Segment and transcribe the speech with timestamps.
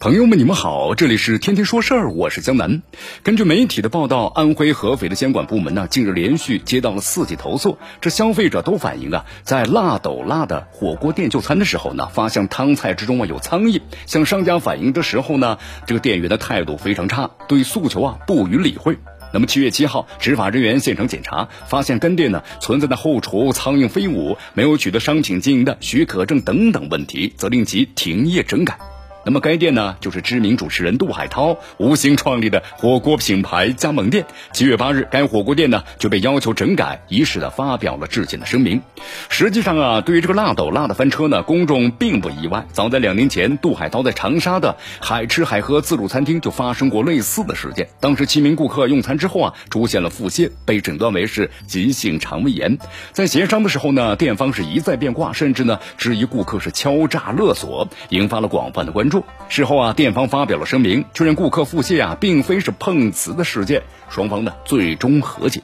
[0.00, 2.82] 朋友们，你们好，这里是天天说事儿，我是江南。
[3.24, 18.96] 根据媒体的报道，安徽合肥的监管部门呢，近日连续接到了四起投诉，这消费者都反映啊，在辣斗辣的火锅店就餐的时候呢，发现汤菜之中啊有苍蝇，向商家反映的时候呢，这个店员的态度非常差，对诉求啊不予理会。
[19.32, 28.78] 那么七月七号，执法人员现场检查，发现该店呢存在的后厨苍蝇飞舞、没有取得商品经营的许可证等等问题，责令其停业整改。
[29.24, 34.24] 那么该店呢，就是知名主持人杜海涛无心创立的火锅品牌加盟店。
[34.52, 38.80] 七月八日，该火锅店呢就被要求整改，一式的发表了致歉的声明。
[39.28, 42.64] 实际上啊，对于这个辣斗辣的翻车呢，公众并不意外。
[42.72, 47.88] 早在两年前，杜海涛在长沙的海吃海喝自助餐厅就发生过类似的事件。
[48.00, 52.78] 当时七名顾客用餐之后啊，出现了腹泻，被诊断为是急性肠胃炎。
[53.12, 59.07] 在协商的时候呢，店方是一再变卦，甚至呢质疑顾客是敲诈勒索，引发了广泛的关。
[59.48, 65.62] 事后啊，店方发表了声明，确认顾客腹泻啊，并非是碰瓷的事件，双方呢最终和解。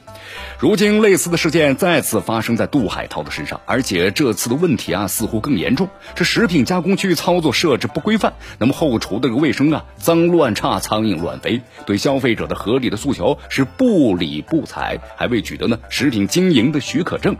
[0.57, 5.87] 如今类似的事件再次发生在杜海涛的身上，而且这次的问题啊似乎更严重。
[6.15, 17.35] 这食品加工区操作设置不规范，那么后厨的这个卫生啊脏乱差，苍蝇乱飞，对消费者的合理的诉求是不理不睬，还未取得呢食品经营的许可证。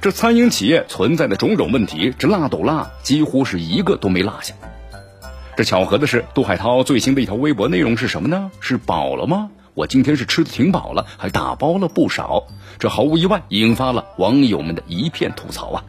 [0.00, 4.54] 这餐饮企业存在的种种问题，这辣斗辣几乎是一个都没落下。
[5.56, 8.50] 这巧合的是，杜海涛最新的一条微博内容是什么呢？
[8.60, 9.50] 是饱了吗？
[9.74, 12.44] 我今天是吃的挺饱了，还打包了不少。
[12.78, 15.84] 这毫无意外引发了网友们的一片吐槽啊。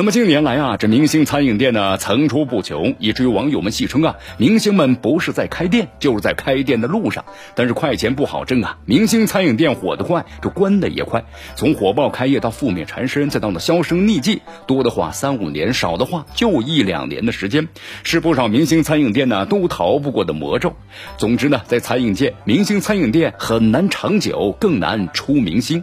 [0.00, 7.24] 那么近年来啊，这明星餐饮店呢层出不穷，以至于网友们戏称啊，明星们不是在开店，就是在开店的路上。
[7.56, 11.24] 但是快钱不好挣啊，明星餐饮店火得快，这关的也快。
[11.56, 17.66] 从火爆开业到负面缠身，再到那销声匿迹，多的话三五年，少的话就一两年的时间，
[18.04, 20.76] 是不少明星餐饮店呢都逃不过的魔咒。
[21.16, 25.82] 总之呢，在餐饮界，明星餐饮店很难长久，更难出明星。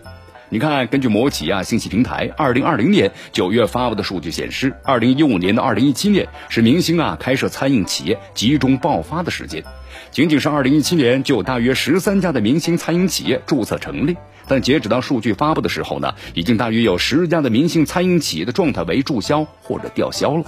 [0.50, 9.63] 你看，根据某企啊信息平台二零二零年九月发布的数据显示，二零一五年到二零一七年是明星啊开设餐饮企业集中爆发的时间。
[10.11, 14.16] 仅仅是二零一七年就有大约十三家的明星餐饮企业注册成立，
[14.47, 20.44] 但截止到数据发布的时候呢，已经大约有十家的明星餐饮企业的状态为注销或者吊销了。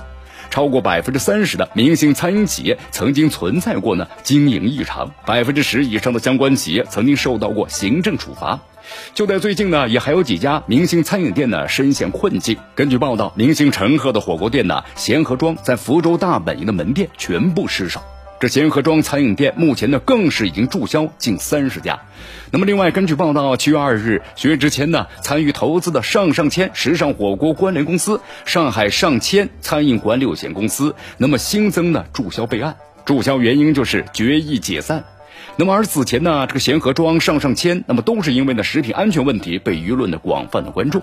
[0.50, 8.60] 超过百分之三十的明星餐饮企业曾经存在过呢经营异常，百分之十以上的相关企业曾经受到过行政处罚。
[9.14, 12.58] 就在最近呢，也还有几家明星餐饮店呢深陷困境。
[12.74, 18.02] 根据报道，明星陈赫的火锅店呢贤合庄在福州大本营的门店全部失守。
[18.40, 22.00] 这贤合庄餐饮店目前呢更是已经注销近三十家。
[22.52, 35.04] 那么另外，根据报道，七月二日，薛之谦呢参与投资的上上签时尚火锅关联公司上海上签餐饮管理有限公司，那么新增的注销备案，注销原因就是决议解散。
[35.56, 41.02] 那么而此前呢，这个贤合庄、上上签，那么都是因为呢食品安全问题被舆论的广泛的关注。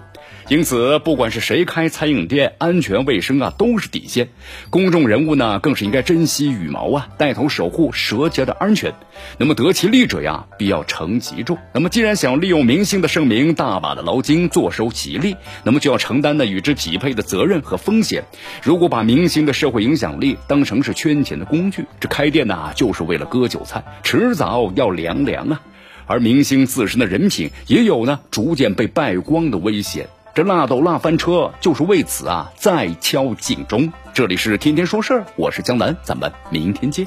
[0.49, 4.28] 因此，不管是谁开餐饮店，安全卫生啊都是底线。
[4.71, 8.93] 公众人物呢，更是应该珍惜羽毛啊，带头守护舌尖的安全。
[9.39, 11.56] 那么得其利者呀，必要成其重。
[11.73, 18.25] 那么既然想利用明星的盛名大把的捞金，坐收其利，那么就要承担呢与之匹配的责任和风险。
[18.62, 24.73] 如果把明星的社会影响力当成是圈钱的工具，这开店呢就是为了割韭菜，吃迟早。
[24.75, 25.61] 要凉凉啊，
[26.07, 30.09] 而明星自身的人品也有呢逐渐被败光的危险。
[30.35, 33.93] 这辣斗辣翻车就是为此啊，再敲警钟。
[34.12, 37.07] 这里是天天说事儿，我是江南，咱们明天见。